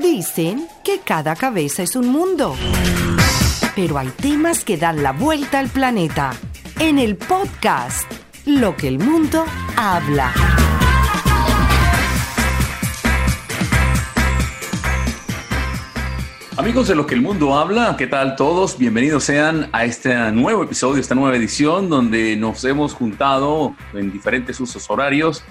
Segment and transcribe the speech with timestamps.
[0.00, 2.54] Dicen que cada cabeza es un mundo.
[3.74, 6.34] Pero hay temas que dan la vuelta al planeta.
[6.78, 8.08] En el podcast,
[8.46, 9.44] Lo que el mundo
[9.76, 10.32] habla.
[16.56, 18.78] Amigos de lo que el mundo habla, ¿qué tal todos?
[18.78, 24.60] Bienvenidos sean a este nuevo episodio, esta nueva edición donde nos hemos juntado en diferentes
[24.60, 25.42] usos horarios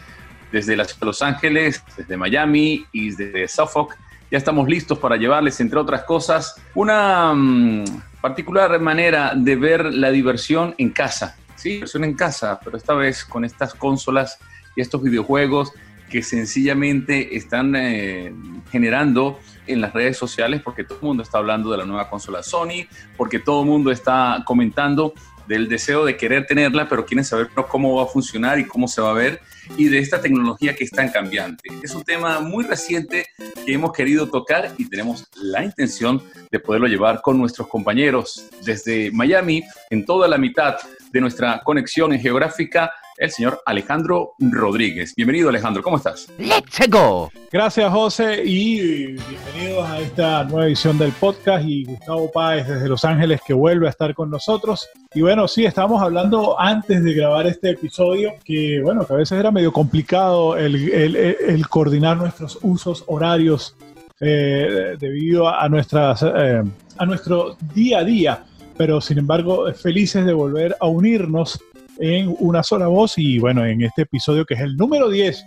[0.53, 4.06] desde Los Ángeles, desde Miami y desde Suffolk.
[4.29, 7.85] Ya estamos listos para llevarles, entre otras cosas, una mm,
[8.21, 11.37] particular manera de ver la diversión en casa.
[11.55, 14.37] Sí, diversión en casa, pero esta vez con estas consolas
[14.75, 15.71] y estos videojuegos
[16.09, 18.33] que sencillamente están eh,
[18.71, 22.43] generando en las redes sociales porque todo el mundo está hablando de la nueva consola
[22.43, 22.87] Sony,
[23.17, 25.13] porque todo el mundo está comentando
[25.47, 29.01] del deseo de querer tenerla, pero quieren saber cómo va a funcionar y cómo se
[29.01, 29.41] va a ver,
[29.77, 31.69] y de esta tecnología que es tan cambiante.
[31.83, 33.27] Es un tema muy reciente
[33.65, 39.11] que hemos querido tocar y tenemos la intención de poderlo llevar con nuestros compañeros desde
[39.11, 40.77] Miami, en toda la mitad
[41.11, 45.13] de nuestra conexión geográfica el señor Alejandro Rodríguez.
[45.15, 46.27] Bienvenido Alejandro, ¿cómo estás?
[46.37, 47.31] ¡Let's go!
[47.51, 53.03] Gracias José y bienvenidos a esta nueva edición del podcast y Gustavo Páez desde Los
[53.05, 54.87] Ángeles que vuelve a estar con nosotros.
[55.13, 59.39] Y bueno, sí, estábamos hablando antes de grabar este episodio que bueno, que a veces
[59.39, 63.75] era medio complicado el, coordinar nuestros usos horarios
[64.19, 66.63] eh, debido a, nuestras, eh,
[66.97, 68.43] a nuestro día a día
[68.77, 71.59] pero sin embargo felices de volver a unirnos
[71.99, 75.45] en una sola voz y bueno, en este episodio que es el número 10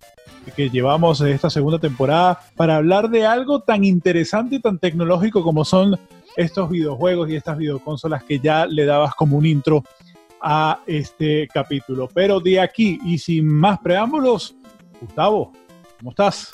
[0.56, 5.42] que llevamos de esta segunda temporada para hablar de algo tan interesante y tan tecnológico
[5.42, 5.98] como son
[6.36, 9.84] estos videojuegos y estas videoconsolas que ya le dabas como un intro
[10.40, 12.08] a este capítulo.
[12.12, 14.56] Pero de aquí y sin más preámbulos,
[15.00, 15.52] Gustavo,
[15.98, 16.50] ¿cómo estás?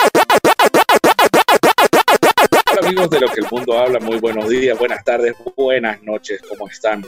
[2.87, 6.69] Amigos de lo que el mundo habla, muy buenos días, buenas tardes, buenas noches, ¿cómo
[6.69, 7.03] están?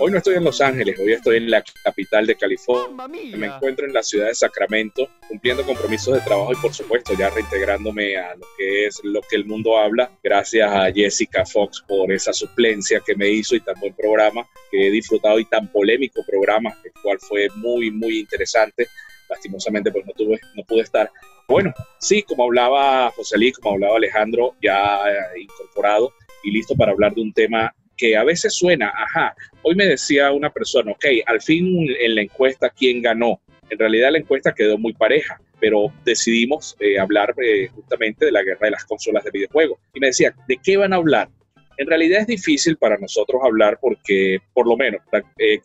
[0.00, 3.06] Hoy no estoy en Los Ángeles, hoy estoy en la capital de California.
[3.36, 7.30] Me encuentro en la ciudad de Sacramento, cumpliendo compromisos de trabajo y por supuesto ya
[7.30, 10.10] reintegrándome a lo que es lo que el mundo habla.
[10.20, 14.88] Gracias a Jessica Fox por esa suplencia que me hizo y tan buen programa que
[14.88, 18.88] he disfrutado y tan polémico programa, el cual fue muy, muy interesante
[19.30, 21.10] lastimosamente pues no, tuve, no pude estar.
[21.50, 26.12] Bueno, sí, como hablaba José Luis, como hablaba Alejandro, ya eh, incorporado
[26.44, 30.30] y listo para hablar de un tema que a veces suena, ajá, hoy me decía
[30.30, 33.40] una persona, ok, al fin en la encuesta, ¿quién ganó?
[33.68, 38.44] En realidad la encuesta quedó muy pareja, pero decidimos eh, hablar eh, justamente de la
[38.44, 39.80] guerra de las consolas de videojuegos.
[39.92, 41.30] Y me decía, ¿de qué van a hablar?
[41.78, 45.00] En realidad es difícil para nosotros hablar porque, por lo menos,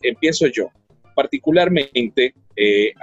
[0.02, 0.72] empiezo yo.
[1.14, 2.34] Particularmente,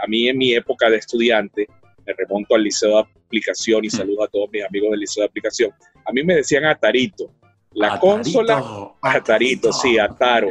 [0.02, 1.68] a mí en mi época de estudiante,
[2.06, 3.90] me remonto al liceo de aplicación y mm.
[3.90, 5.70] saludo a todos mis amigos del liceo de aplicación.
[6.04, 7.30] A mí me decían Atarito.
[7.74, 10.50] La consola, Atarito, sí, Ataro.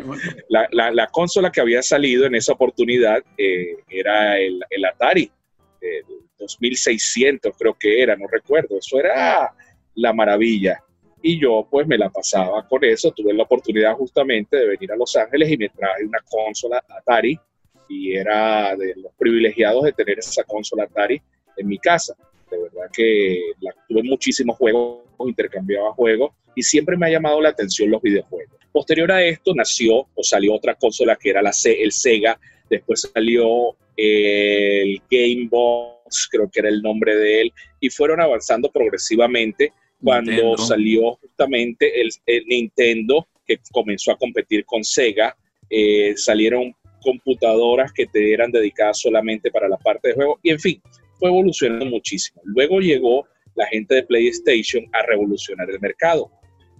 [0.50, 5.32] La, la, consola que había salido en esa oportunidad eh, era el, el Atari,
[5.82, 6.04] el
[6.40, 8.78] 2600 creo que era, no recuerdo.
[8.78, 9.54] Eso era
[9.96, 10.84] la maravilla.
[11.22, 13.12] Y yo pues me la pasaba con eso.
[13.12, 17.40] Tuve la oportunidad justamente de venir a Los Ángeles y me traje una consola Atari
[17.88, 21.22] y era de los privilegiados de tener esa consola Atari
[21.58, 22.16] en mi casa.
[22.50, 27.50] De verdad que la, tuve muchísimos juegos, intercambiaba juegos y siempre me ha llamado la
[27.50, 28.56] atención los videojuegos.
[28.72, 32.40] Posterior a esto nació o salió otra consola que era la C, el Sega,
[32.70, 38.72] después salió el Game Box, creo que era el nombre de él, y fueron avanzando
[38.72, 39.74] progresivamente
[40.04, 42.10] cuando salió justamente el,
[42.48, 45.36] Nintendo, que comenzó a competir con Sega,
[45.70, 50.60] eh, salieron computadoras que te eran dedicadas solamente para la parte de juego, y en
[50.60, 50.82] fin,
[51.22, 52.42] fue evolucionando muchísimo.
[52.44, 56.32] Luego llegó la gente de PlayStation a revolucionar el mercado.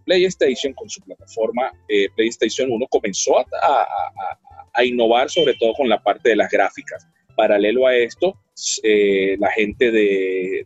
[0.06, 6.30] PlayStation con su plataforma eh, PlayStation 1 comenzó a, innovar sobre todo con la parte
[6.30, 7.08] de las gráficas.
[7.36, 8.36] Paralelo a esto,
[8.84, 10.66] eh, la gente de,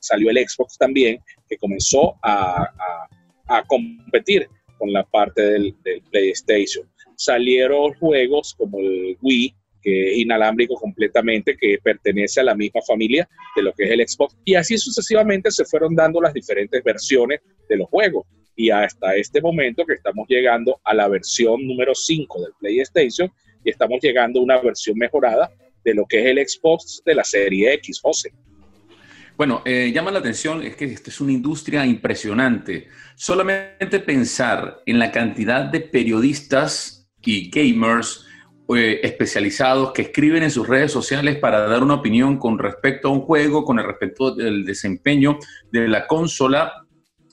[0.00, 2.70] salió el Xbox también, que comenzó a,
[3.68, 4.48] competir
[4.78, 6.90] con la parte del, del PlayStation.
[7.16, 9.54] Salieron juegos como el Wii,
[9.84, 14.08] que es inalámbrico completamente, que pertenece a la misma familia de lo que es el
[14.08, 14.36] Xbox.
[14.44, 18.26] Y así sucesivamente se fueron dando las diferentes versiones de los juegos.
[18.56, 23.30] Y hasta este momento que estamos llegando a la versión número 5 del PlayStation
[23.62, 25.50] y estamos llegando a una versión mejorada
[25.84, 28.32] de lo que es el Xbox de la serie X, José.
[29.36, 32.86] Bueno, eh, llama la atención, es que esta es una industria impresionante.
[33.16, 38.26] Solamente pensar en la cantidad de periodistas y gamers
[38.74, 43.10] eh, especializados que escriben en sus redes sociales para dar una opinión con respecto a
[43.10, 45.38] un juego, con el respecto del desempeño
[45.70, 46.84] de la consola,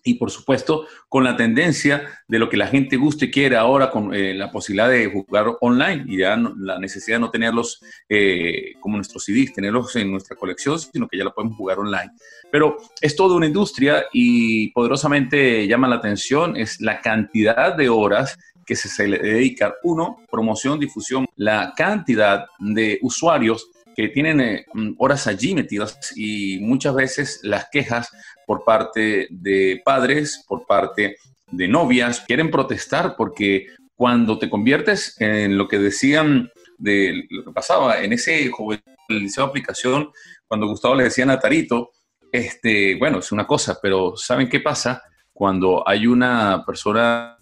[0.03, 3.91] y por supuesto con la tendencia de lo que la gente guste y quiere ahora
[3.91, 8.73] con eh, la posibilidad de jugar online y ya la necesidad de no tenerlos eh,
[8.79, 12.11] como nuestros CDs, tenerlos en nuestra colección, sino que ya lo podemos jugar online.
[12.51, 18.37] Pero es toda una industria y poderosamente llama la atención es la cantidad de horas
[18.71, 24.91] que se le dedica, uno, promoción, difusión, la cantidad de usuarios que tienen eh, mm,
[24.97, 28.09] horas allí metidas y muchas veces las quejas
[28.47, 31.17] por parte de padres, por parte
[31.51, 37.51] de novias, quieren protestar porque cuando te conviertes en lo que decían de lo que
[37.51, 40.11] pasaba en ese joven liceo de aplicación,
[40.47, 41.91] cuando Gustavo le decía a Tarito,
[42.31, 45.03] este, bueno, es una cosa, pero ¿saben qué pasa?
[45.33, 47.37] Cuando hay una persona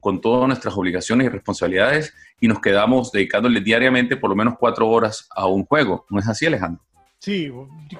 [0.00, 4.88] con todas nuestras obligaciones y responsabilidades y nos quedamos dedicándole diariamente por lo menos cuatro
[4.88, 6.06] horas a un juego.
[6.10, 6.82] ¿No es así, Alejandro?
[7.18, 7.50] Sí,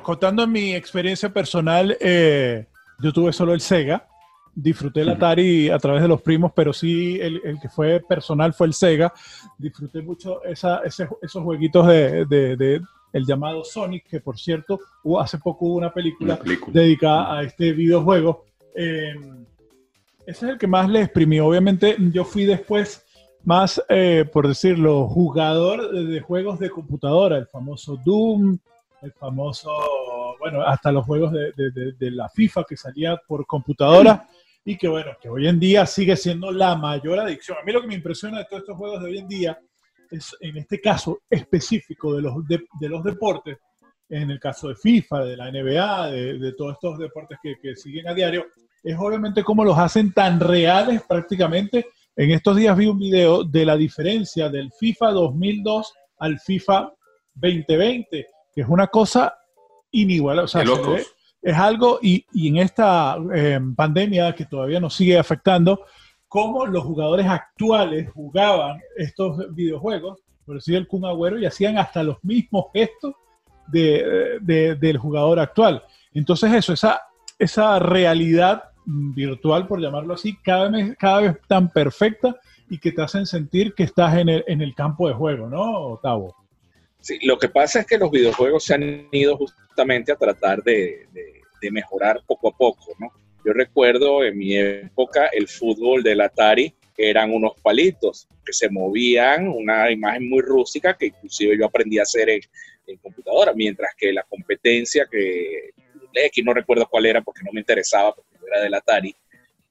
[0.03, 2.67] contando mi experiencia personal, eh,
[3.01, 4.07] yo tuve solo el Sega.
[4.55, 8.69] Disfruté el Atari a través de los primos, pero sí el, que fue personal fue
[8.69, 9.13] el Sega.
[9.59, 12.81] Disfruté mucho esa, esos jueguitos de,
[13.13, 14.81] el llamado Sonic, que por cierto,
[15.21, 16.39] hace poco hubo una película,
[16.69, 18.45] dedicada a este videojuego.
[18.75, 19.15] Eh,
[20.27, 21.47] ese es el que más le exprimió.
[21.47, 23.05] Obviamente yo fui después
[23.45, 28.59] más, eh, por decirlo, jugador de juegos de computadora, el famoso Doom,
[29.03, 29.71] el famoso,
[30.41, 34.27] bueno, hasta los juegos de, la FIFA que salía por computadora
[34.65, 37.59] y que bueno, que hoy en día sigue siendo la mayor adicción.
[37.61, 39.61] A mí lo que me impresiona de todos estos juegos de hoy en día
[40.11, 43.59] es, en este caso específico de los, de, los deportes,
[44.09, 48.15] en el caso de FIFA, de la NBA, de, todos estos deportes que siguen a
[48.15, 48.47] diario,
[48.83, 51.87] es obviamente cómo los hacen tan reales prácticamente.
[52.15, 56.93] En estos días vi un video de la diferencia del FIFA 2002 al FIFA
[57.35, 59.35] 2020, que es una cosa
[59.91, 60.45] inigualable.
[60.45, 60.65] O sea,
[61.43, 65.85] es algo, y, en esta eh, pandemia que todavía nos sigue afectando,
[66.27, 72.03] cómo los jugadores actuales jugaban estos videojuegos, por decir el Kun Agüero, y hacían hasta
[72.03, 73.15] los mismos gestos
[73.69, 75.83] del jugador actual.
[76.13, 77.01] Entonces eso, esa,
[77.39, 82.37] esa realidad virtual, por llamarlo así, cada vez, cada vez tan perfecta
[82.71, 85.93] y que te hacen sentir que estás en el, en el campo de juego, ¿no,
[85.95, 86.35] Otavo?
[87.01, 91.07] Sí, lo que pasa es que los videojuegos se han ido justamente a tratar de,
[91.13, 93.09] de, mejorar poco a poco, ¿no?
[93.45, 99.49] Yo recuerdo en mi época el fútbol del Atari eran unos palitos que se movían,
[99.49, 102.41] una imagen muy rústica que inclusive yo aprendí a hacer en,
[102.87, 105.71] en computadora, mientras que la competencia que
[106.19, 108.15] X no recuerdo cuál era porque no me interesaba,
[108.47, 109.15] era del Atari,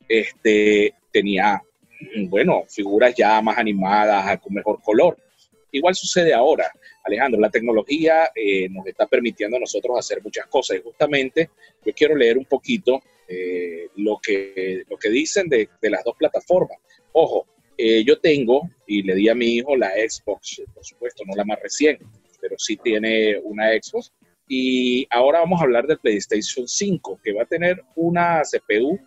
[0.08, 1.62] este, tenía,
[2.30, 5.18] bueno, figuras ya más animadas, con mejor color.
[5.72, 6.72] Igual sucede ahora,
[7.04, 11.50] Alejandro, la tecnología eh, nos está permitiendo a nosotros hacer muchas cosas y justamente
[11.86, 16.16] yo quiero leer un poquito eh, lo, que, lo que dicen de, de las dos
[16.16, 16.78] plataformas.
[17.12, 21.36] Ojo, eh, yo tengo y le di a mi hijo la Xbox, por supuesto, no
[21.36, 22.06] la más reciente,
[22.40, 24.14] pero sí tiene una Xbox
[24.48, 29.00] y ahora vamos a hablar del PlayStation 5, que va a tener una CPU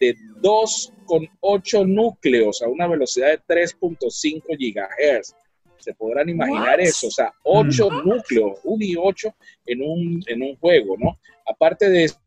[0.00, 5.34] de 2,8 núcleos a una velocidad de 3.5 GHz.
[5.78, 8.08] Se podrán imaginar eso, o sea, 8 mm.
[8.08, 9.34] núcleos, 1 y 8
[9.66, 11.18] en un, en un juego, ¿no?
[11.46, 12.18] Aparte de eso,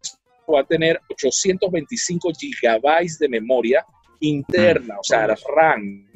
[0.54, 3.86] va a tener 825 gigabytes de memoria
[4.20, 6.08] interna, o sea, RAM.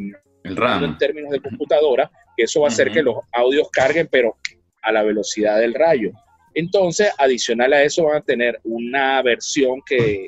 [0.44, 0.84] El RAM.
[0.84, 4.38] En términos de computadora, que eso va a hacer que los audios carguen, pero
[4.82, 6.12] a la velocidad del rayo.
[6.54, 10.28] Entonces, adicional a eso, van a tener una versión que,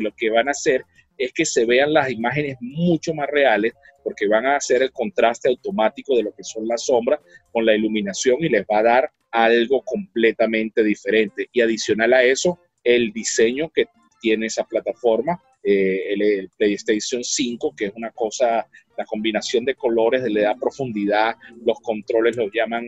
[0.00, 0.84] lo que van a hacer
[1.18, 5.48] es que se vean las imágenes mucho más reales, porque van a hacer el contraste
[5.48, 7.20] automático de lo que son las sombras
[7.52, 11.48] con la iluminación y les va a dar algo completamente diferente.
[11.52, 13.86] Y adicional a eso, el diseño que
[14.20, 18.66] tiene esa plataforma, eh, el, PlayStation 5, que es una cosa,
[18.96, 22.84] la combinación de colores le da profundidad, los controles los llaman,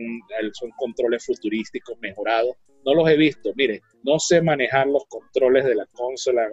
[0.53, 2.55] son controles futurísticos mejorados
[2.87, 3.51] no los he visto.
[3.55, 6.47] Mire, no sé manejar los controles de la consola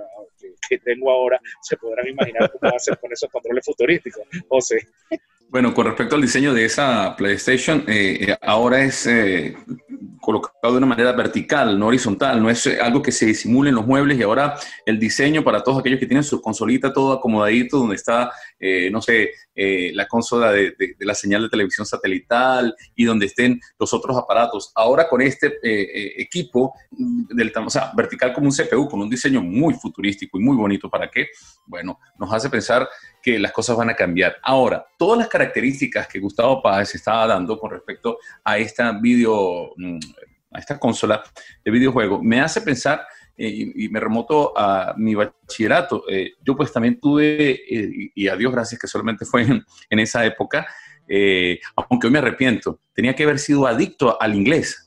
[0.69, 1.41] que, tengo ahora.
[1.63, 4.25] Se podrán imaginar cómo ser con esos controles futurísticos.
[4.49, 4.81] José.
[5.49, 9.57] Bueno, con respecto al diseño de esa PlayStation, eh, eh, ahora es eh,
[10.21, 13.87] colocado de una manera vertical, no horizontal, no es algo que se disimule en los
[13.87, 17.95] muebles y ahora el diseño para todos aquellos que tienen su consolita todo acomodadito, donde
[17.95, 18.33] está,
[18.91, 24.17] no sé, la consola de, la señal de televisión satelital y donde estén los otros
[24.17, 24.73] aparatos.
[24.75, 25.59] Ahora con este
[26.21, 30.89] equipo, del, o vertical como un CPU, con un diseño muy futurístico y muy bonito,
[30.89, 31.29] ¿para qué?
[31.67, 32.89] Bueno, nos hace pensar
[33.25, 34.37] que las cosas van a cambiar.
[34.43, 39.99] Ahora, todas las características que Gustavo Páez estaba dando con respecto a esta video, mm,
[40.53, 41.23] a esta consola
[41.65, 43.07] de videojuego, me hace pensar
[43.37, 46.05] eh, y, me remoto a mi bachillerato.
[46.09, 47.61] Eh, yo pues también tuve,
[48.15, 50.67] y a Dios gracias que solamente fue en, esa época,
[51.77, 54.85] aunque hoy me arrepiento, tenía que haber sido adicto al inglés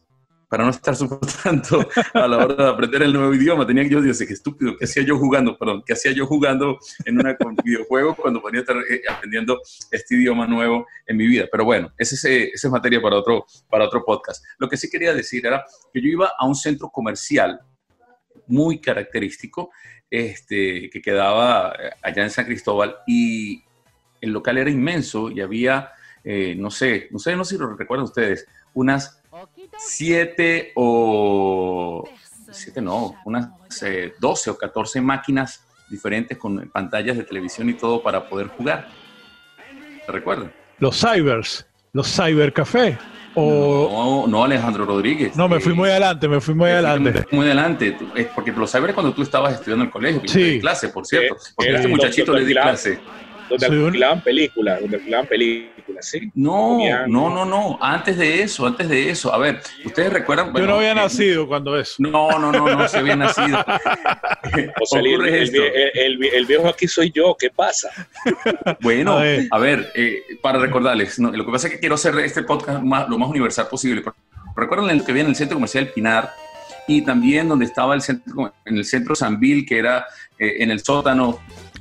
[0.49, 3.65] para no estar soportando a la hora de aprender el nuevo idioma.
[3.65, 5.57] Tenía que yo decir, qué estúpido, ¿qué hacía yo jugando?
[5.57, 9.59] Perdón, ¿qué hacía yo jugando en un videojuego cuando podía estar eh, aprendiendo
[9.91, 11.45] este idioma nuevo en mi vida?
[11.51, 12.23] Pero bueno, esa es,
[12.53, 14.43] esa es materia para otro, para otro podcast.
[14.57, 15.63] Lo que sí quería decir era
[15.93, 17.59] que yo iba a un centro comercial
[18.47, 19.71] muy característico
[20.09, 23.63] este, que quedaba eh, allá en San Cristóbal y
[24.21, 25.91] el local era inmenso y había,
[26.23, 29.21] eh, no sé, no sé, no sé si lo recuerdan ustedes, unas
[29.77, 32.03] siete o...
[32.49, 33.49] Siete no, unas
[34.19, 38.87] 12 o 14 máquinas diferentes con pantallas de televisión y todo para poder jugar.
[40.05, 40.53] ¿Te recuerdan?
[40.79, 42.97] Los cybers, los cybercafé.
[43.39, 44.25] O...
[44.25, 45.35] No, no, Alejandro Rodríguez.
[45.35, 47.23] No, me fui muy adelante, me fui muy adelante.
[47.31, 47.95] Muy adelante,
[48.33, 50.59] porque los cybers cuando tú estabas estudiando en el colegio, sí.
[50.59, 51.35] clase, por cierto.
[51.35, 52.99] Eh, porque este muchachito le di clase
[53.49, 56.31] donde alquilaban películas, donde alquilaban películas, ¿sí?
[56.33, 56.77] No,
[57.07, 59.33] no, no, no, antes de eso, antes de eso.
[59.33, 60.53] A ver, ustedes recuerdan...
[60.53, 61.95] Yo no había nacido cuando eso.
[61.99, 63.59] No, no, no, no se había nacido.
[64.81, 67.89] o sea, el, el, viejo aquí soy yo, ¿qué pasa?
[68.81, 72.81] Bueno, a ver, eh, para recordarles, lo que pasa es que quiero hacer este podcast
[72.81, 74.03] lo más universal posible.
[74.55, 76.31] Recuerden lo que había en el Centro Comercial Pinar
[76.87, 80.05] y también donde estaba el centro, en el Centro Sanvil, que era
[80.39, 81.39] eh, en el sótano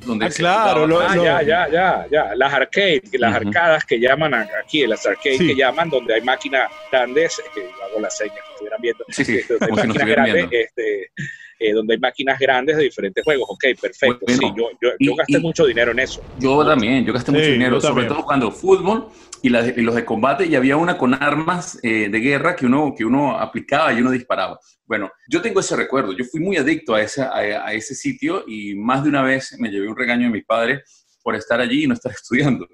[0.08, 2.34] ah, claro, ah, ya, ya, ya, ya.
[2.34, 7.40] Las arcades, las arcadas que llaman aquí, las arcades que llaman, donde hay máquinas grandes,
[7.54, 11.10] que hago las señas que estuvieran viendo, sí, sí, este, como si grandes, este,
[11.58, 13.46] eh, donde hay máquinas grandes de diferentes juegos.
[13.48, 14.26] Ok, perfecto.
[14.26, 16.22] sí, yo, yo, yo gasté mucho dinero en eso.
[16.38, 19.08] Yo también, yo gasté mucho dinero, sobre todo cuando fútbol
[19.42, 23.04] y, los de combate, y había una con armas eh, de guerra que uno, que
[23.04, 24.58] uno aplicaba y uno disparaba.
[24.84, 28.74] Bueno, yo tengo ese recuerdo, yo fui muy adicto a ese, a, ese sitio y
[28.74, 31.86] más de una vez me llevé un regaño de mis padres por estar allí y
[31.86, 32.66] no estar estudiando.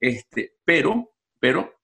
[0.00, 1.10] Este, pero,
[1.40, 1.74] pero,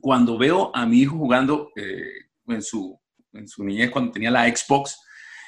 [0.00, 2.98] cuando veo a mi hijo jugando eh, en, su,
[3.32, 4.98] en su niñez, cuando tenía la Xbox,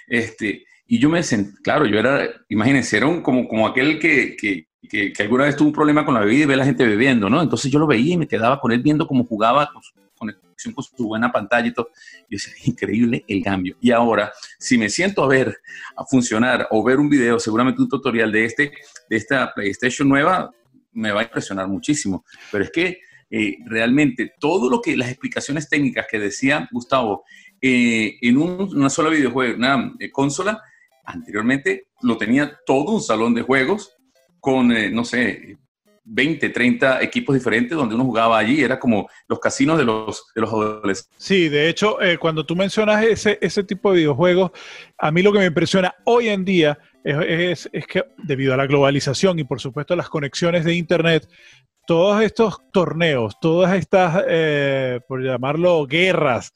[0.06, 4.68] este, y yo me sentí, claro, yo era, imagínense, era como, como aquel que, que,
[4.86, 7.28] que, alguna vez tuvo un problema con la bebida y ve a la gente bebiendo,
[7.28, 7.42] ¿no?
[7.42, 9.92] Entonces yo lo veía y me quedaba con él viendo cómo jugaba con su,
[10.72, 11.88] con su buena pantalla y todo.
[12.28, 13.76] Yo decía, increíble el cambio.
[13.80, 15.58] Y ahora, si me siento a ver,
[15.96, 18.72] a funcionar o ver un video, seguramente un tutorial de, este,
[19.08, 20.50] de esta PlayStation nueva,
[20.92, 22.24] me va a impresionar muchísimo.
[22.50, 23.00] Pero es que
[23.30, 27.24] eh, realmente todo lo que las explicaciones técnicas que decía Gustavo
[27.60, 30.62] eh, en una sola videojuego, una eh, consola,
[31.04, 33.95] anteriormente lo tenía todo un salón de juegos
[34.46, 35.58] con, eh, no sé,
[36.04, 40.40] 20, 30 equipos diferentes donde uno jugaba allí, era como los casinos de los, de
[40.40, 41.10] los adolescentes.
[41.16, 44.52] Sí, de hecho, eh, cuando tú mencionas ese, ese tipo de videojuegos,
[44.98, 48.68] a mí lo que me impresiona hoy en día es, es, que debido a la
[48.68, 51.28] globalización y por supuesto a las conexiones de Internet,
[51.84, 56.52] todos estos torneos, todas estas, eh, por llamarlo, guerras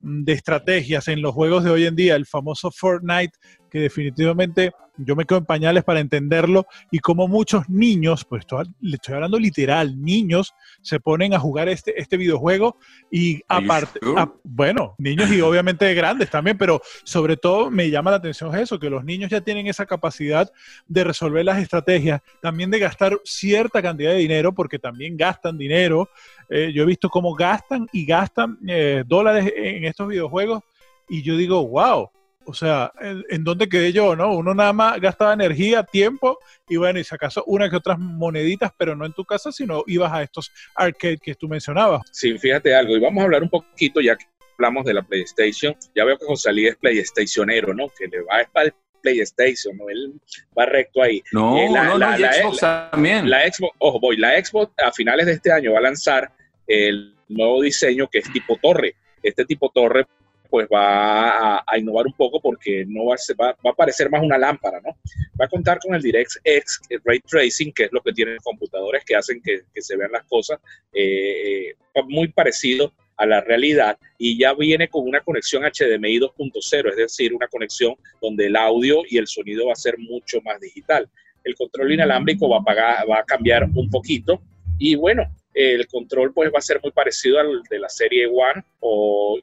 [0.00, 3.36] de estrategias en los juegos de hoy en día, el famoso Fortnite,
[3.74, 8.44] que definitivamente yo me quedo en pañales para entenderlo y como muchos niños, pues
[8.80, 12.78] le estoy hablando literal, niños se ponen a jugar este, este videojuego
[13.10, 13.98] y aparte,
[14.44, 18.88] bueno, niños y obviamente grandes también, pero sobre todo me llama la atención eso, que
[18.88, 20.48] los niños ya tienen esa capacidad
[20.86, 26.08] de resolver las estrategias, también de gastar cierta cantidad de dinero, porque también gastan dinero.
[26.48, 30.62] Eh, yo he visto cómo gastan y gastan eh, dólares en estos videojuegos
[31.08, 32.10] y yo digo, wow,
[32.46, 34.34] o sea, ¿en, dónde quedé yo, no?
[34.34, 38.94] Uno nada más gastaba energía, tiempo y bueno, y sacas una que otras moneditas, pero
[38.94, 42.02] no en tu casa, sino ibas a estos arcades que tú mencionabas.
[42.10, 44.26] Sí, fíjate algo, y vamos a hablar un poquito, ya que
[44.58, 47.88] hablamos de la PlayStation, ya veo que José Ali es PlayStationero, ¿no?
[47.88, 49.88] Que le va para el PlayStation, ¿no?
[49.88, 50.12] Él
[50.58, 51.22] va recto ahí.
[51.32, 53.28] No, eh, la, no, la, Xbox también.
[53.28, 56.32] La Xbox, ojo, voy, la Xbox a finales de este año va a lanzar
[56.66, 58.94] el nuevo diseño que es tipo torre.
[59.22, 60.06] Este tipo torre
[60.54, 64.38] pues va a, innovar un poco porque no va a, va, a parecer más una
[64.38, 64.96] lámpara, ¿no?
[65.40, 69.16] Va a contar con el DirectX Ray Tracing, que es lo que tienen computadores que
[69.16, 70.60] hacen que, se vean las cosas
[70.92, 76.90] eh, eh, muy parecido a la realidad y ya viene con una conexión HDMI 2.0,
[76.90, 80.60] es decir, una conexión donde el audio y el sonido va a ser mucho más
[80.60, 81.10] digital.
[81.42, 84.40] El control inalámbrico va a, pagar, va a cambiar un poquito
[84.78, 88.64] y bueno, el control pues va a ser muy parecido al de la serie One.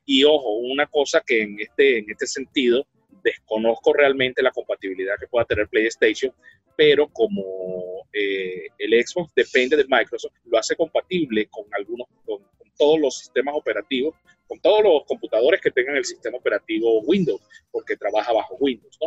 [0.05, 2.85] Y ojo, una cosa que en este, en este sentido
[3.23, 6.33] desconozco realmente la compatibilidad que pueda tener PlayStation,
[6.75, 12.41] pero como eh, el Xbox depende de Microsoft, lo hace compatible con algunos, con,
[12.77, 14.15] todos los sistemas operativos,
[14.47, 18.97] con todos los computadores que tengan el sistema operativo Windows, porque trabaja bajo Windows.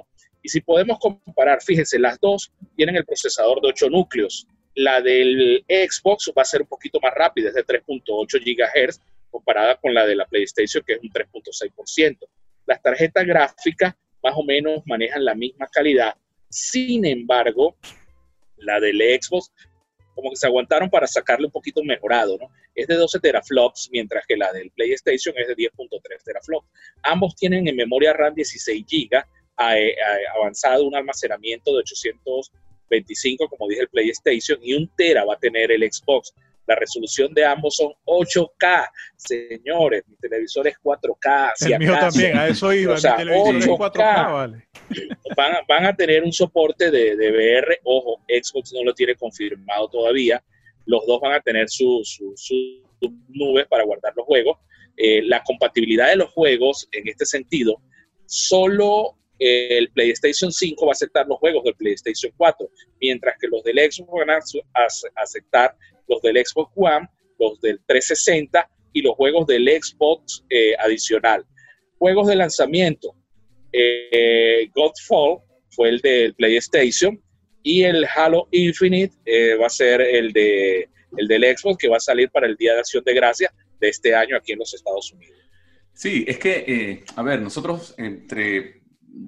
[0.40, 4.46] Y si podemos comparar, fíjense, las dos tienen el procesador de 8 núcleos.
[4.74, 9.00] La del Xbox va a ser un poquito más rápida, es de 3.8 GHz,
[9.30, 12.18] comparada con la de la PlayStation, que es un 3.6%.
[12.66, 16.14] Las tarjetas gráficas más o menos manejan la misma calidad.
[16.48, 17.76] Sin embargo,
[18.56, 19.52] la del Xbox
[20.14, 22.48] como que se aguantaron para sacarle un poquito mejorado, ¿no?
[22.74, 26.68] Es de 12 teraflops, mientras que la del PlayStation es de 10.3 teraflops.
[27.02, 29.22] Ambos tienen en memoria RAM 16 GB,
[30.36, 31.82] avanzado un almacenamiento de
[32.86, 36.34] 825, como dije el PlayStation, y un tera va a tener el Xbox.
[36.66, 40.02] La resolución de ambos son 8K, señores.
[40.08, 41.52] Mi televisor es 4K.
[41.72, 42.94] el mío también, a eso iba.
[42.94, 44.68] O sea, 8K, vale.
[45.68, 47.80] van, a tener un soporte de, de, VR.
[47.84, 50.42] Ojo, Xbox no lo tiene confirmado todavía.
[50.86, 52.18] Los dos van a tener sus
[53.28, 54.58] nubes para guardar los juegos.
[54.96, 57.80] Eh, la compatibilidad de los juegos, en este sentido,
[58.26, 62.68] solo el PlayStation 5 va a aceptar los juegos del PlayStation 4,
[63.00, 64.38] mientras que los del Xbox van a
[65.16, 65.76] aceptar
[66.08, 67.08] los del Xbox One,
[67.38, 71.44] los del 360 y los juegos del Xbox eh, adicional.
[71.98, 73.14] Juegos de lanzamiento.
[73.72, 77.20] Eh, Godfall fue el del PlayStation
[77.62, 81.96] y el Halo Infinite eh, va a ser el, de, el del Xbox que va
[81.96, 84.72] a salir para el Día de Acción de Gracia de este año aquí en los
[84.74, 85.38] Estados Unidos.
[85.92, 88.83] Sí, es que, a ver, nosotros entre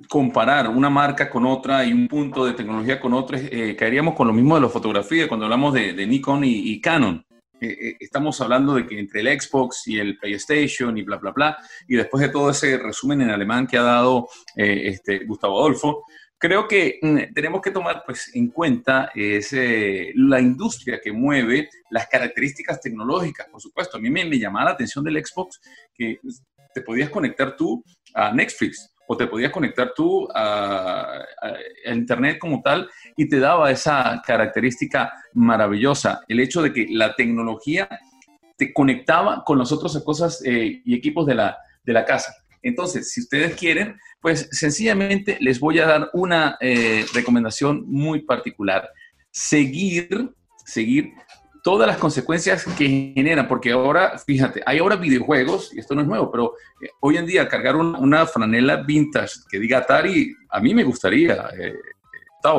[0.08, 4.26] comparar una marca con otra y un punto de tecnología con otro, eh, caeríamos con
[4.26, 7.24] lo mismo de la fotografía cuando hablamos de, Nikon y, Canon.
[7.60, 11.32] Eh, eh, estamos hablando de que entre el Xbox y el PlayStation y bla, bla,
[11.32, 16.04] bla, y después de todo ese resumen en alemán que ha dado este, Gustavo Adolfo,
[16.36, 22.08] creo que mm, tenemos que tomar pues, en cuenta ese, la industria que mueve las
[22.08, 23.96] características tecnológicas, por supuesto.
[23.96, 25.60] A mí me, me llamaba la atención del Xbox
[25.94, 26.18] que
[26.74, 31.22] te podías conectar tú a Netflix o te podías conectar tú a,
[31.86, 37.88] Internet como tal y te daba esa característica maravillosa, el hecho de que la tecnología
[38.56, 42.34] te conectaba con las otras cosas eh, y equipos de la, de la casa.
[42.62, 48.88] Entonces, si ustedes quieren, pues sencillamente les voy a dar una eh, recomendación muy particular.
[49.30, 50.32] Seguir,
[50.64, 51.12] seguir
[51.66, 56.06] todas las consecuencias que generan, porque ahora, fíjate, hay ahora videojuegos, y esto no es
[56.06, 60.72] nuevo, pero eh, hoy en día cargar una franela vintage que diga Atari, a mí
[60.72, 61.50] me gustaría.
[61.58, 61.74] Eh,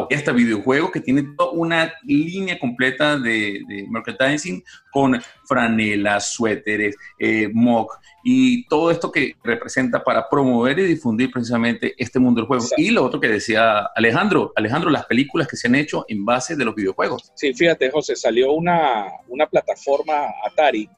[0.09, 7.99] este videojuego que tiene toda una línea completa de, merchandising con franelas, suéteres, eh, mock
[8.23, 12.65] y todo esto que representa para promover y difundir precisamente este mundo del juego.
[12.77, 16.55] Y lo otro que decía Alejandro, Alejandro, las películas que se han hecho en base
[16.55, 17.31] de los videojuegos.
[17.35, 20.89] Sí, fíjate, José, salió una, una plataforma Atari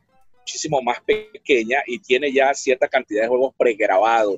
[0.50, 4.38] muchísimo más pequeña y tiene ya cierta cantidad de juegos pregrabados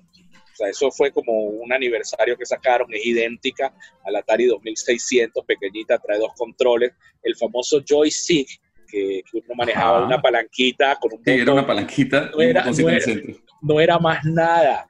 [0.70, 3.74] eso fue como un aniversario que sacaron, es idéntica
[4.06, 6.92] al Atari 2600, pequeñita, trae dos controles,
[7.24, 8.48] el famoso joystick,
[8.88, 11.24] que, uno manejaba una palanquita con un...
[11.24, 12.30] Sí, era una palanquita.
[12.32, 12.66] No era,
[13.62, 14.88] no era, más nada,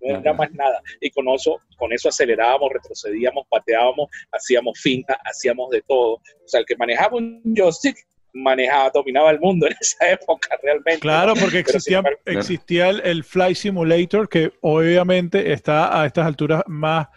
[0.00, 0.80] no era más nada.
[1.00, 6.14] Y con eso, con eso acelerábamos, retrocedíamos, pateábamos, hacíamos finta, hacíamos de todo.
[6.14, 7.96] O sea, el que manejaba un joystick
[8.34, 11.00] manejaba, dominaba el mundo en esa época realmente.
[11.00, 17.08] Claro, porque existía, existía el, el, Fly Simulator, que obviamente está a estas alturas más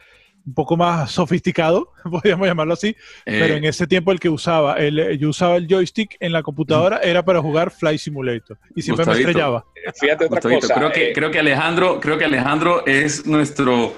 [0.47, 3.57] un poco más sofisticado, podríamos llamarlo así, pero eh.
[3.57, 7.23] en ese tiempo el que usaba, el, yo usaba el joystick en la computadora era
[7.23, 9.65] para jugar Fly Simulator y siempre me estrellaba.
[9.75, 10.73] Eh, fíjate otra cosa.
[10.73, 13.93] Creo que, eh, creo que Alejandro, creo que Alejandro es nuestro,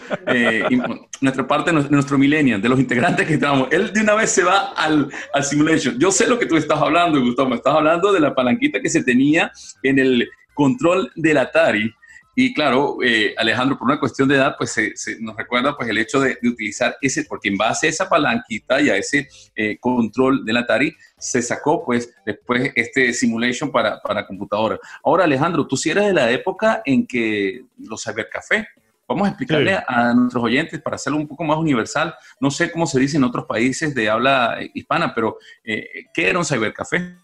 [1.22, 3.68] nuestra parte, nuestro millennial, de los integrantes que estamos.
[3.72, 6.00] Él de una vez se va al, al simulation.
[6.00, 8.90] Yo sé lo que tú estás hablando, Gustavo, me estás hablando de la palanquita que
[8.90, 9.52] se tenía
[9.84, 11.94] en el control del Atari
[12.42, 15.98] y claro, eh, Alejandro, por una cuestión de edad, pues se, nos recuerda pues el
[15.98, 20.46] hecho de, utilizar ese, porque en base a esa palanquita y a ese eh, control
[20.46, 24.80] del Atari, se sacó pues después este simulation para, para computadora.
[25.04, 28.70] Ahora, Alejandro, tú si eres de la época en que los cybercafé,
[29.06, 32.16] vamos a explicarle a nuestros oyentes para hacerlo un poco más universal.
[32.40, 36.40] No sé cómo se dice en otros países de habla hispana, pero eh, ¿qué era
[36.40, 37.18] un cybercafé?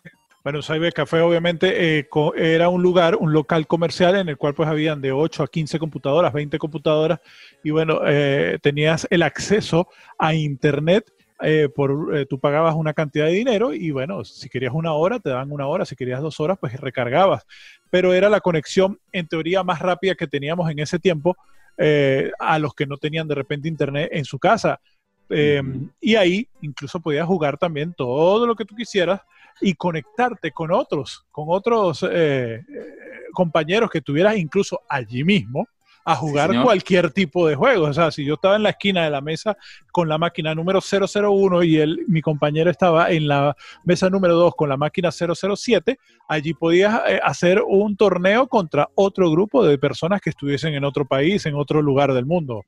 [0.46, 4.70] Bueno, Cyber Café obviamente eh, era un lugar, un local comercial en el cual pues
[4.70, 7.20] habían de 8 a 15 computadoras, 20 computadoras
[7.64, 9.88] y bueno, eh, tenías el acceso
[10.20, 14.94] a internet eh, por, tú pagabas una cantidad de dinero y bueno, si querías una
[14.94, 17.44] hora, te daban una hora, si querías dos horas, pues recargabas.
[17.90, 21.36] Pero era la conexión en teoría más rápida que teníamos en ese tiempo
[22.40, 24.80] a los que no tenían de repente internet en su casa
[25.30, 25.62] Eh,
[26.00, 29.22] y ahí incluso podías jugar también todo lo que tú quisieras
[29.62, 32.64] y conectarte con otros, con otros eh, eh,
[33.34, 35.68] compañeros que tuvieras incluso allí mismo
[36.08, 37.86] a jugar cualquier tipo de juego.
[37.88, 39.58] O sea, si yo estaba en la esquina de la mesa
[39.92, 44.54] con la máquina número 001 y él, mi compañero estaba en la mesa número 2
[44.56, 50.22] con la máquina 007, allí podías eh, hacer un torneo contra otro grupo de personas
[50.22, 52.64] que estuviesen en otro país, en otro lugar del mundo.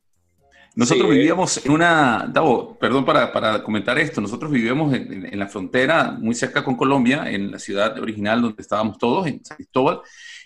[0.75, 5.47] Nosotros vivíamos en una, Davo, perdón para, para, comentar esto, nosotros vivíamos en, en, la
[5.47, 10.01] frontera, muy cerca con Colombia, en la ciudad original donde estábamos todos, en San Cristóbal,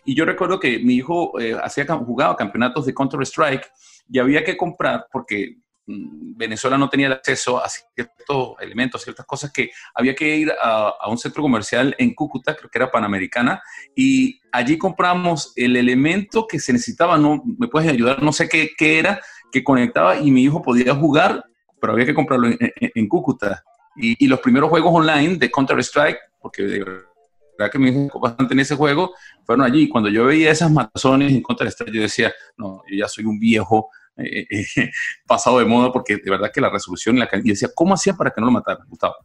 [0.05, 3.71] y yo recuerdo que mi hijo eh, hacía, jugaba campeonatos de Counter-Strike
[4.09, 9.25] y había que comprar, porque mm, Venezuela no tenía el acceso a ciertos elementos, ciertas
[9.25, 12.91] cosas que había que ir a, a, un centro comercial en Cúcuta, creo que era
[12.91, 13.61] Panamericana,
[13.95, 18.71] y allí compramos el elemento que se necesitaba, no me puedes ayudar, no sé qué,
[18.75, 19.21] qué era,
[19.51, 21.43] que conectaba y mi hijo podía jugar,
[21.79, 23.63] pero había que comprarlo en, Cúcuta.
[23.95, 28.61] Y, los primeros juegos online de Counter-Strike, porque de verdad que me hijo bastante en
[28.61, 29.89] ese juego, fueron allí.
[29.89, 33.89] Cuando yo veía esas matazones en Counter-Strike, yo decía, no, yo ya soy un viejo
[34.17, 34.65] eh, eh,
[35.27, 38.13] pasado de moda, porque de verdad que la resolución y la calidad, decía, ¿cómo hacía
[38.13, 39.15] para que no lo mataran, Gustavo?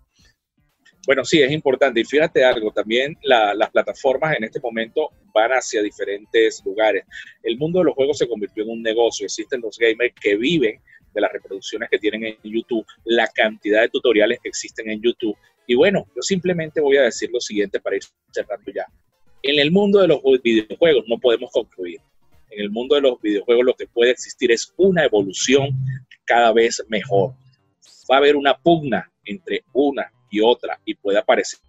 [1.06, 2.00] Bueno, sí, es importante.
[2.00, 7.04] Y fíjate algo, también las plataformas en este momento van hacia diferentes lugares.
[7.44, 9.24] El mundo de los juegos se convirtió en un negocio.
[9.24, 10.80] Existen los gamers que viven
[11.14, 15.36] de las reproducciones que tienen en YouTube, la cantidad de tutoriales que existen en YouTube.
[15.68, 18.86] Y bueno, yo simplemente voy a decir lo siguiente para ir cerrando ya.
[19.42, 22.00] En el mundo de los videojuegos no podemos concluir.
[22.50, 25.70] En el mundo de los videojuegos lo que puede existir es una evolución
[26.24, 27.34] cada vez mejor.
[28.10, 31.60] Va a haber una pugna entre una y otra y puede aparecer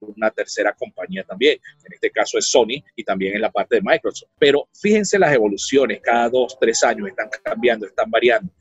[0.00, 1.58] una tercera compañía también.
[1.84, 4.30] En este caso es Sony y también en la parte de Microsoft.
[4.38, 8.52] Pero fíjense las evoluciones, cada dos, tres años están cambiando, están variando.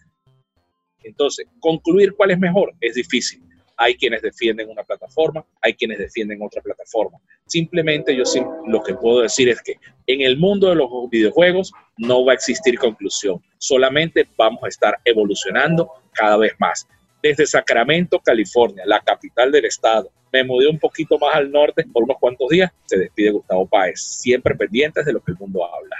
[1.04, 3.42] Entonces, concluir cuál es mejor es difícil.
[3.82, 7.18] Hay quienes defienden una plataforma, hay quienes defienden otra plataforma.
[7.46, 8.24] Simplemente yo
[8.68, 12.36] lo que puedo decir es que en el mundo de los videojuegos no va a
[12.36, 16.86] existir conclusión, solamente vamos a estar evolucionando cada vez más
[17.22, 20.12] desde Sacramento, California, la capital del estado.
[20.32, 22.72] Me mudé un poquito más al norte por unos cuantos días.
[22.86, 25.96] Se despide Gustavo Páez, siempre pendientes de lo que el mundo habla.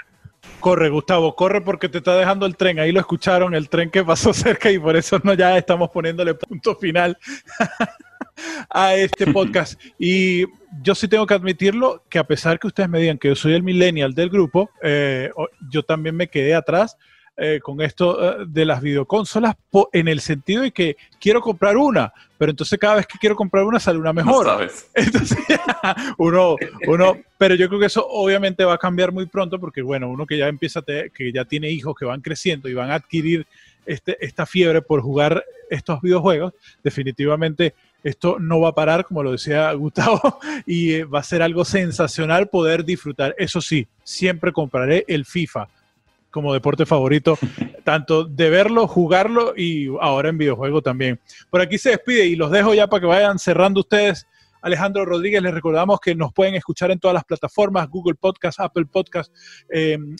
[0.60, 2.78] Corre, Gustavo, corre porque te está dejando el tren.
[2.78, 6.34] Ahí lo escucharon, el tren que pasó cerca y por eso no ya estamos poniéndole
[6.34, 7.18] punto final
[8.70, 9.80] a este podcast.
[9.98, 10.44] Y
[10.82, 13.54] yo sí tengo que admitirlo que a pesar que ustedes me digan que yo soy
[13.54, 15.30] el millennial del grupo, eh,
[15.70, 16.96] yo también me quedé atrás
[17.42, 19.56] eh, con esto eh, de las videoconsolas
[19.94, 23.64] en el sentido de que quiero comprar una, pero entonces cada vez que quiero comprar
[23.64, 24.70] una sale una mejor.
[24.94, 25.38] Entonces,
[26.18, 30.10] uno, uno, pero yo creo que eso obviamente va a cambiar muy pronto porque, bueno,
[30.10, 33.46] uno que ya empieza, que ya tiene hijos que van creciendo y van a adquirir
[33.86, 36.52] este, esta fiebre por jugar estos videojuegos,
[36.84, 37.74] definitivamente
[38.04, 41.64] esto no va a parar, como lo decía Gustavo, y eh, va a ser algo
[41.64, 43.34] sensacional poder disfrutar.
[43.38, 45.68] Eso sí, siempre compraré el FIFA
[46.30, 47.38] como deporte favorito,
[47.84, 51.20] tanto de verlo, jugarlo y ahora en videojuego también.
[51.50, 54.26] Por aquí se despide y los dejo ya para que vayan cerrando ustedes.
[54.62, 58.84] Alejandro Rodríguez, les recordamos que nos pueden escuchar en todas las plataformas, Google Podcast, Apple
[58.84, 59.34] Podcast,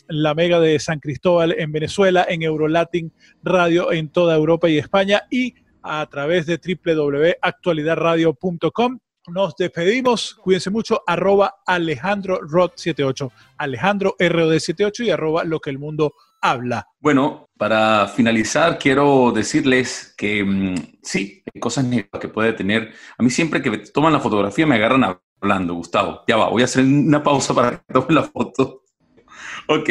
[0.07, 5.21] la Mega de San Cristóbal en Venezuela, en Eurolatin Radio en toda Europa y España
[5.29, 10.35] y a través de www.actualidadradio.com nos despedimos.
[10.35, 11.03] Cuídense mucho.
[11.05, 13.31] Arroba Alejandro Rod 78.
[13.57, 16.87] Alejandro ROD 78 y arroba lo que el mundo habla.
[16.99, 22.93] Bueno, para finalizar, quiero decirles que mm, sí, hay cosas negativas que puede tener.
[23.17, 26.23] A mí siempre que toman la fotografía me agarran hablando, Gustavo.
[26.27, 28.79] Ya va, voy a hacer una pausa para que tomen la foto.
[29.67, 29.89] Ok,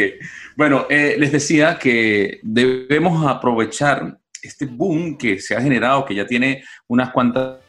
[0.57, 6.25] bueno, eh, les decía que debemos aprovechar este boom que se ha generado, que ya
[6.25, 7.59] tiene unas cuantas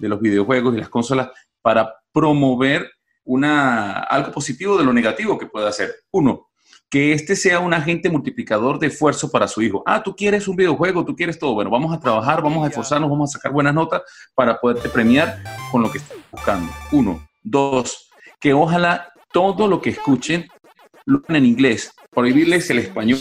[0.00, 1.28] de los videojuegos y las consolas
[1.62, 2.90] para promover
[3.24, 5.94] una, algo positivo de lo negativo que puede hacer.
[6.10, 6.48] Uno,
[6.88, 9.82] que este sea un agente multiplicador de esfuerzo para su hijo.
[9.86, 11.54] Ah, tú quieres un videojuego, tú quieres todo.
[11.54, 14.02] Bueno, vamos a trabajar, vamos a esforzarnos, vamos a sacar buenas notas
[14.34, 16.72] para poderte premiar con lo que estás buscando.
[16.90, 17.28] Uno.
[17.42, 18.10] Dos,
[18.40, 20.48] que ojalá todo lo que escuchen
[21.06, 23.18] lo en inglés, prohibirles el español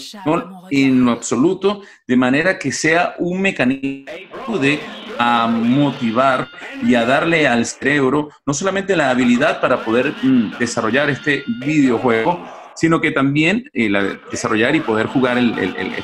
[0.70, 4.80] en lo absoluto, de manera que sea un mecanismo de
[5.20, 6.48] a motivar
[6.82, 12.42] y a darle al cerebro no solamente la habilidad para poder mm, desarrollar este videojuego,
[12.74, 13.92] sino que también eh,
[14.32, 15.54] desarrollar y poder jugar el,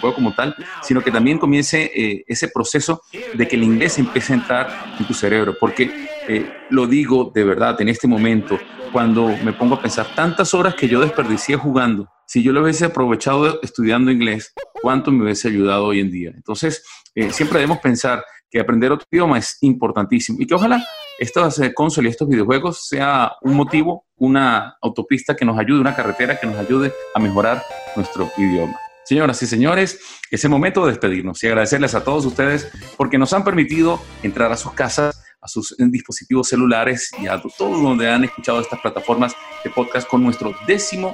[0.02, 3.02] juego como tal, sino que también comience eh, ese proceso
[3.34, 5.56] de que el inglés empiece a entrar en tu cerebro.
[5.58, 8.60] Porque eh, lo digo de verdad en este momento,
[8.92, 12.86] cuando me pongo a pensar tantas horas que yo desperdicié jugando, si yo lo hubiese
[12.86, 16.32] aprovechado estudiando inglés, cuánto me hubiese ayudado hoy en día.
[16.36, 18.26] Entonces, eh, siempre debemos pensar
[18.56, 20.82] que aprender otro idioma es importantísimo y que ojalá
[21.20, 25.94] estas eh, consolas y estos videojuegos sea un motivo, una autopista que nos ayude, una
[25.94, 27.66] carretera que nos ayude a mejorar
[27.98, 28.80] nuestro idioma.
[29.04, 30.00] Señoras y señores,
[30.32, 34.54] es el momento de despedirnos y agradecerles a todos ustedes porque nos han permitido entrar
[34.54, 39.36] a sus casas, a sus dispositivos celulares y a todos donde han escuchado estas plataformas
[39.66, 41.14] de podcast con nuestro décimo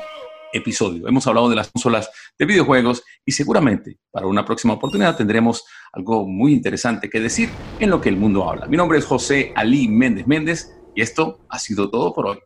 [0.54, 1.08] episodio.
[1.08, 6.28] Hemos hablado de las consolas de videojuegos y seguramente para una próxima oportunidad tendremos algo
[6.28, 8.68] muy interesante que decir en lo que el mundo habla.
[8.68, 12.40] Mi nombre es José Ali Méndez Méndez y esto ha sido todo por hoy.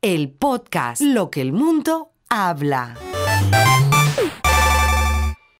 [0.00, 2.96] El podcast Lo que el mundo habla.